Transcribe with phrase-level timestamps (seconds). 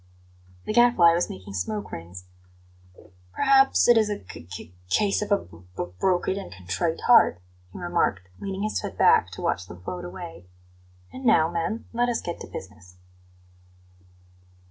[0.65, 2.23] The Gadfly was making smoke rings.
[3.33, 7.39] "Perhaps it is a c c case of a 'b b broken and contrite heart,'"
[7.71, 10.47] he remarked, leaning his head back to watch them float away.
[11.13, 12.95] "And now, men, let us get to business."